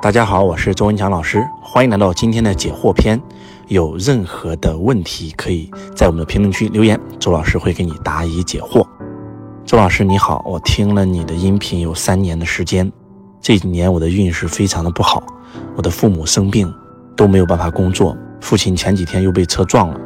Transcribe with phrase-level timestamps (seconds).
[0.00, 3.20] 大家好，我是周文强老师，欢迎来到今天的解惑篇。
[3.66, 8.86] 有任何的问题，可以在我们的评论区留言，周老师会给你答疑解惑。
[9.66, 12.90] 周老师你好，我听了你的音频有三年的时间，
[13.40, 15.20] 这几年我的运势非常的不好，
[15.74, 16.72] 我的父母生病
[17.16, 20.00] 都没有办法工作，父亲前几天又被车撞了，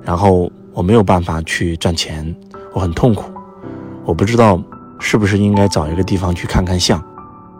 [0.00, 2.32] 然后我没有办法去赚钱，
[2.72, 3.24] 我很痛苦，
[4.04, 4.62] 我不知道
[5.00, 7.02] 是不是应该找一个地方去看看相，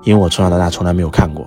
[0.04, 1.44] 因为我从小到大从来没有看过。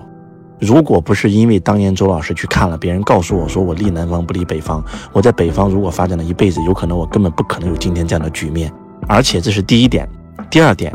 [0.60, 8.72] 如果不是因为当年周老师去看了，别人告诉我说我立南方不立北方，我在北方如果发展了一辈子，有可能我根本不可能有今天这样的局面。
[9.06, 10.08] 而且这是第一点，
[10.50, 10.92] 第二点，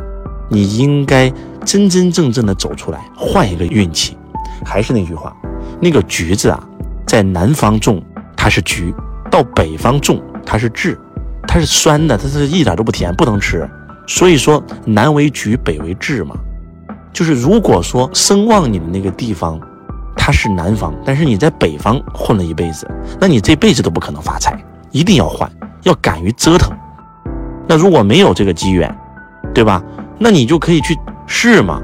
[0.50, 1.32] 你应该
[1.66, 4.18] 真真正正的走出来，换一个运气。
[4.66, 5.36] 还是那句话，
[5.82, 6.62] 那个橘子啊，
[7.06, 8.04] 在南方种
[8.36, 8.94] 它是橘，
[9.32, 10.98] 到北方种它是枳，
[11.48, 13.68] 它是酸的，它是一点都不甜，不能吃。
[14.08, 16.36] 所以说南为橘，北为枳嘛。
[17.14, 19.60] 就是如果说声望你的那个地方，
[20.18, 24.58] 它是南方，但是你在北方混了一辈子，那你这辈子都不可能发财，
[24.92, 25.50] 一定要换，
[25.84, 26.72] 要敢于折腾。
[27.68, 28.94] 那如果没有这个机缘，
[29.54, 29.82] 对吧？
[30.18, 31.82] 那你就可以去试嘛。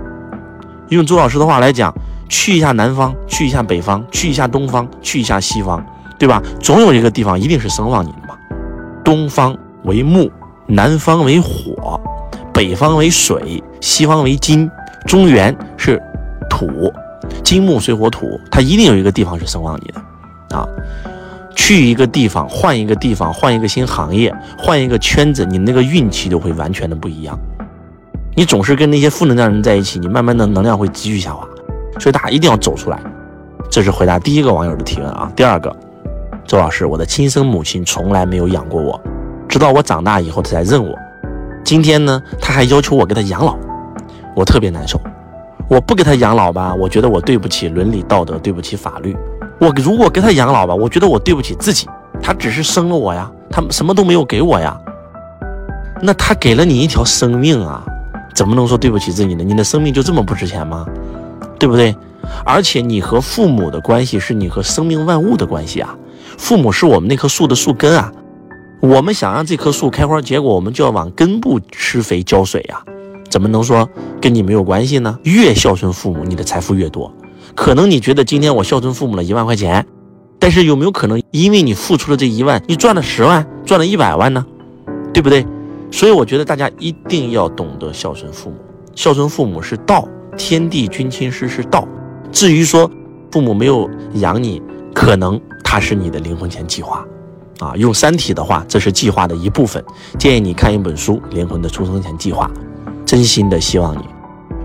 [0.89, 1.93] 用周老师的话来讲，
[2.27, 5.85] 去一下南方，去一下北方，去一下东方，去一下西方，
[6.17, 6.41] 对吧？
[6.59, 8.35] 总有一个地方一定是声望你的嘛。
[9.03, 10.31] 东方为木，
[10.65, 11.99] 南方为火，
[12.53, 14.69] 北方为水，西方为金。
[15.05, 16.01] 中原是
[16.49, 16.93] 土，
[17.43, 20.67] 金木水火土，它一定有一个地方是生旺你的啊。
[21.55, 27.37] 去一个地方，换一个地方，换一个新行业，换一个圈子，你那个运气都会完全的不一样。
[28.35, 31.45] 你总是跟那些负能量人在一起，你慢慢的能量会急剧下滑。
[31.99, 32.99] 所以大家一定要走出来。
[33.69, 35.31] 这是回答第一个网友的提问啊。
[35.35, 35.75] 第二个，
[36.45, 38.99] 周老师，我的亲生母亲从来没有养过我，
[39.47, 40.97] 直到我长大以后她才认我。
[41.63, 43.55] 今天呢，她还要求我给她养老。
[44.39, 44.97] 我特别难受，
[45.67, 49.13] 我不给他养老吧，我觉得我对不起伦理道德，对不起法律。
[49.59, 51.89] 我如果给他养老吧，我觉得我对不起自己。
[52.21, 54.79] 他只是生了我呀，他什么都没有给我呀。
[56.01, 57.83] 那他给了你一条生命啊，
[58.33, 59.43] 怎么能说对不起自己呢？
[59.43, 60.85] 你的生命就这么不值钱吗？
[61.59, 61.93] 对不对？
[62.45, 65.93] 而且你和父母的关系是你和生命万物的关系啊。
[66.37, 68.09] 父母是我们那棵树的树根啊，
[68.79, 72.81] 我们想让这棵树开花结果，我们就要往根部施肥浇水呀。
[73.29, 73.87] 怎么能说
[74.19, 75.17] 跟你没有关系呢？
[75.23, 77.13] 越孝顺父母，你的财富越多。
[77.55, 79.85] 可能你觉得今天我孝顺父母了一万块钱，
[80.39, 84.45] 但是有没有可能因为你付出了这一万，你赚了十万，赚了一百万呢？
[85.13, 85.45] 对不对？
[85.91, 88.55] 所以我觉得大家一定要懂得孝顺父母。
[88.95, 90.07] 孝顺父母是道，
[90.37, 91.87] 天地君亲师是道。
[92.31, 92.89] 至于说
[93.31, 94.61] 父母没有养你，
[94.93, 97.03] 可能他是你的灵魂钱计划
[97.59, 97.75] 啊。
[97.75, 99.83] 用《三体》的话，这是计划的一部分。
[100.19, 102.49] 建议你看一本书《灵魂的出生前计划》。
[103.09, 104.03] 真心的希望你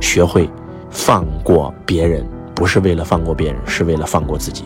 [0.03, 0.51] 学会
[0.91, 2.23] 放过别人，
[2.55, 4.65] 不是为了放过别人，是为了放过自己。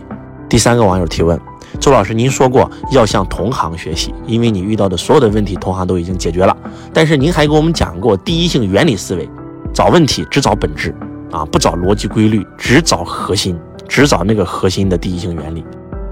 [0.48, 1.40] 第三个网友提问：
[1.78, 6.56] 周老师，您说过要向同行学习，因为你遇到的所有的问题，同行都已经解决了。
[6.92, 9.30] 但是您还给我们讲过第一性原理思维，
[9.72, 10.92] 找问题只找本质
[11.30, 13.56] 啊，不找逻辑规律，只找核心，
[13.86, 15.64] 只找那个核心的第一性原理。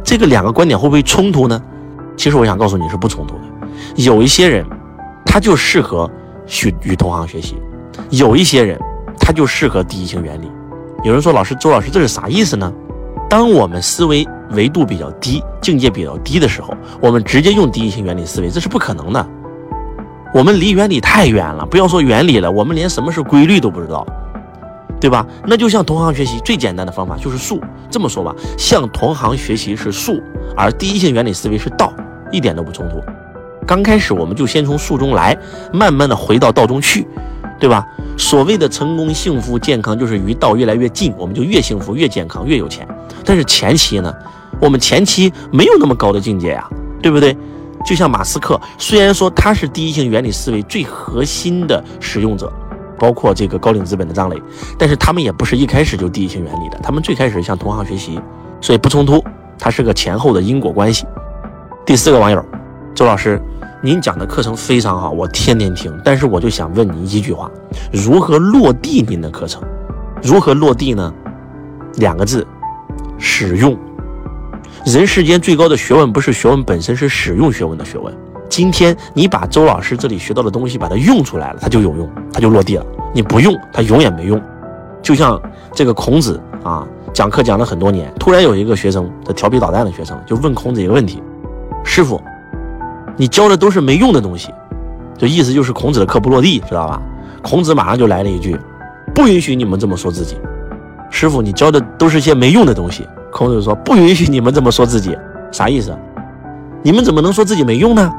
[0.04, 1.60] 这个两个观点会不会冲突呢？
[2.16, 3.42] 其实我想告诉你是不冲突的。
[4.04, 4.64] 有一些人，
[5.24, 6.08] 他就适合。
[6.46, 7.56] 去与同行学习，
[8.10, 8.78] 有一些人
[9.18, 10.50] 他就适合第一性原理。
[11.04, 12.72] 有人说：“老师，周老师，这是啥意思呢？”
[13.28, 19.28] 当我们思维维度比较低、境界比较低的时候，我们直接用第一性原理思维，这是不可能的。
[20.32, 24.06] 我们离原理太远了，不要说原理了，我们连什么是规律都不知道，
[25.00, 25.26] 对吧？
[25.44, 27.60] 那就向同行学习，最简单的方法就是术。
[27.90, 30.22] 这么说吧，向同行学习是术，
[30.56, 31.92] 而第一性原理思维是道，
[32.30, 33.00] 一点都不冲突。
[33.66, 35.36] 刚开始我们就先从术中来，
[35.72, 37.06] 慢慢的回到道中去，
[37.58, 37.84] 对吧？
[38.16, 42.86] 所谓的成功、幸福、健康，就是与道越来越近，我们就越幸福、越健康、越有钱。
[43.24, 44.14] 但是前期呢，
[44.60, 46.66] 我们前期没有那么高的境界呀，
[47.02, 47.36] 对不对？
[47.84, 52.50] 就像马斯克，虽然说他是第一性原理思维最核心的使用者，
[52.98, 54.40] 包括这个高瓴资本的张磊，
[54.78, 58.18] 但是他们也不是一开始就第一性原理的，他们最开始向同行学习，
[58.60, 59.22] 所以不冲突，
[59.58, 61.04] 它是个前后的因果关系。
[61.84, 62.42] 第四个网友，
[62.94, 63.40] 周老师。
[63.86, 65.96] 您讲的课程非常好，我天天听。
[66.02, 67.48] 但是我就想问您一句话：
[67.92, 69.62] 如何落地您的课程？
[70.20, 71.14] 如何落地呢？
[71.98, 72.44] 两个字：
[73.16, 73.78] 使用。
[74.84, 78.12] 人世间最高的学问不是学问本身，是使用学问的学问。
[78.48, 82.84] 今天你把周老师这里学到的东西把它用出来了，它就有用，它就落地了。
[83.14, 84.42] 你不用，它永远没用。
[85.00, 85.40] 就像
[85.72, 91.22] 这个孔子啊，讲课讲了很多年，突然有一个学生，他调皮捣蛋的学生，就问孔子一个问题：
[91.84, 92.20] 师傅。
[93.16, 94.52] 你教的都是没用的东西，
[95.16, 97.00] 就意思就是孔子的课不落地，知道吧？
[97.42, 98.58] 孔子马上就来了一句
[99.14, 100.36] ：“不允许你们这么说自己。”
[101.10, 103.06] 师傅，你教的都是些没用的东西。
[103.30, 105.16] 孔子说：“不允许你们这么说自己。”
[105.52, 105.96] 啥意思？
[106.82, 108.12] 你们怎么能说自己没用呢？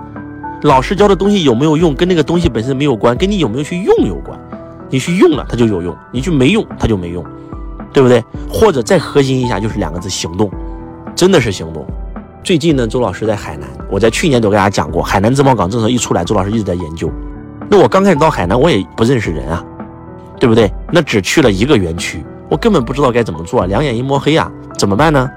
[0.63, 4.39] 老师教的东西有没有用，跟那个东西本身没有关，跟你有没有去用有关。
[4.89, 7.23] 你去用了，它就有用；你去没用，它就没用，
[7.94, 8.23] 对不对？
[8.49, 10.49] 或者再核心一下，就是两个字：行动。
[11.13, 11.85] 真的是行动。
[12.47, 17.11] 最近呢，周老师在海南，我在去年都跟大家讲过，海南自贸港政策一出来，周老师一直在研究。
[17.69, 19.61] 那我刚开始到海南，我也不认识人啊，
[20.39, 20.71] 对不对？
[20.94, 25.29] 那只去了一个园区，我根本不知道该怎么做，两眼一摸黑啊，怎么办呢？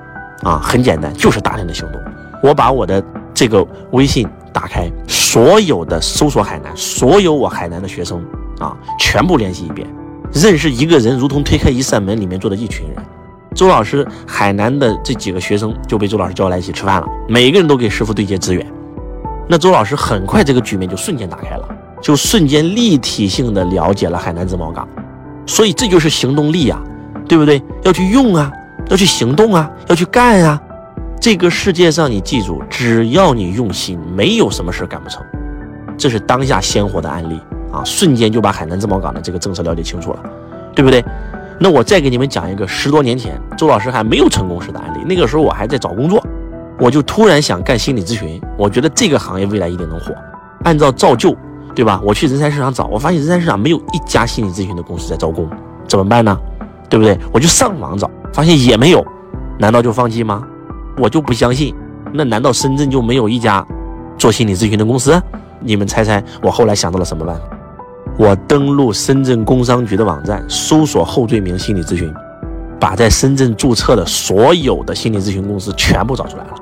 [0.45, 2.01] 啊，很简单，就是大量的行动。
[2.45, 3.03] 我把我的
[3.35, 8.25] 这个微信打开，所有的搜索海南，所有我海南的学生
[8.61, 9.85] 啊，全部联系一遍。
[10.33, 12.97] 认识一个人，如同推开一扇门，里面坐的一群人。
[13.55, 18.65] 周老师海南的这几个学生就被周老师叫来一起吃饭了，每个人都给师傅对接资源。
[19.49, 21.69] 那周老师很快这个局面就瞬间打开了，
[22.01, 24.89] 就瞬间立体性的了解了海南自贸港。
[25.47, 26.81] 所以这就是行动力呀，
[27.27, 27.61] 对不对？
[27.83, 28.51] 要去用啊，
[28.89, 30.61] 要去行动啊，要去干啊。
[31.21, 35.21] 这个世界上你记住，只要你用心，没有什么事干不成。
[35.99, 37.39] 这是当下鲜活的案例
[37.73, 40.21] 啊，瞬间就把海南自贸港的这个政策了解清楚了，
[40.75, 41.05] 对不对？
[41.63, 45.05] 那我再给你们讲一个十多年前周老师还没有成功时的案例。
[45.07, 46.25] 那个时候我还在找工作，
[46.79, 48.41] 我就突然想干心理咨询。
[48.57, 50.15] 我觉得这个行业未来一定能火。
[50.65, 51.37] 按照照旧，
[51.75, 52.01] 对吧？
[52.03, 55.47] 我去人才市场找，我发现人才市场没有一家心理咨询的公司在招工，
[55.87, 56.35] 怎么办呢？
[56.89, 57.19] 对不对？
[57.31, 59.05] 我就上网找，发现也没有，
[59.59, 60.43] 难道就放弃吗？
[60.97, 61.75] 我就不相信。
[62.13, 63.65] 那难道深圳就没有一家
[64.17, 65.23] 做心理咨询的公司？
[65.61, 67.43] 你们猜猜，我后来想到了什么办法？
[68.19, 72.13] 我登录深圳工商局的网站，搜索后缀名心理咨询，
[72.79, 76.55] 把在深圳注册的所有的心理咨询公司全部找出来了，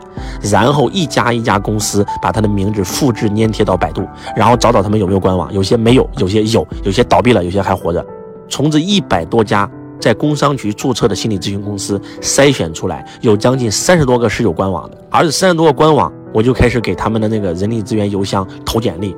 [0.51, 4.07] 然后一家一家公司把他的名字复制粘贴到百度，
[4.37, 8.05] 然后找找他们有没有官网，有些没有，有些有，有些倒闭了，有些还活着。
[8.49, 9.69] 从这一百多家
[10.01, 19.17] 在工商局注册的心理咨询公司筛选出来，有将近三十多个是有官网的，而这三十多个官网，我就开始给他们的那个人力资源邮箱投简历，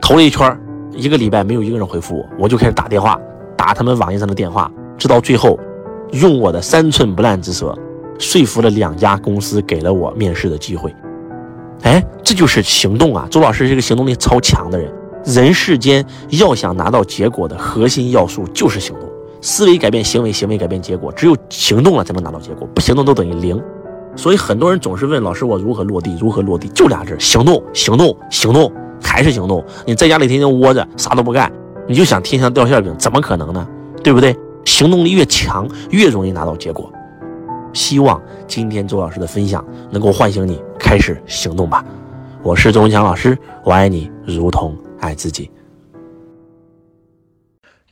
[0.00, 0.56] 投了一圈。
[0.92, 3.18] 一个礼拜没有一个人回复我，我就开始打电话，
[3.56, 5.58] 打他们网页上的电话，直到最后，
[6.12, 7.76] 用我的三寸不烂之舌，
[8.18, 10.94] 说服了两家公司给了我面试的机会。
[11.82, 13.26] 哎，这就是行动啊！
[13.30, 14.92] 周老师是一个行动力超强的人。
[15.24, 19.08] 人世间要想拿到结果的核心要素就是行动，
[19.40, 23.62] 思维改变行为，行为改变结果，只有行动了才能拿到结果，不行动都等于零。
[24.16, 28.70] 所以很多人总是问老师我如何落地，如何落地，就俩字：行动，行动，行动。
[29.02, 31.52] 还是行动，你在家里天天窝着啥都不干，
[31.88, 33.68] 你就想天上掉馅饼，怎么可能呢？
[34.02, 34.36] 对不对？
[34.64, 36.92] 行动力越强，越容易拿到结果。
[37.72, 41.84] 希望今天周老师的分享能够唤醒你，开始行动吧。
[42.42, 45.50] 我是周文强老师，我爱你如同爱自己。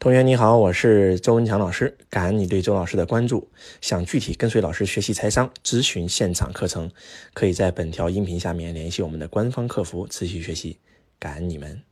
[0.01, 3.49] 同学你好，我是周文强老师，感恩你对周老师的关注。
[3.81, 6.91] 想具体跟随老师学习财商、咨询现场课程，
[7.35, 10.79] 可以在本条音频下面联系我们的官方客服持续学习。
[11.21, 11.83] 感恩你们，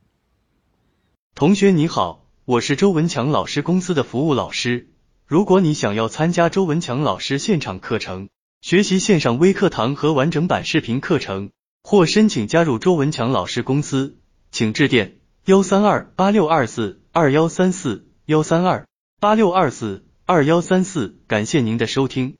[1.35, 4.87] 同学你好，我是周文强老师公司的服务老师。
[5.25, 8.29] 如果你想要参加周文强老师现场课程，
[8.61, 11.49] 学习线上微课堂和完整版视频课程，
[11.83, 14.17] 或申请加入周文强老师公司，
[14.51, 18.87] 请致电幺三二八六二四二幺三四幺三二
[19.19, 21.19] 八六二四二幺三四。
[21.27, 22.37] 感谢您的收听。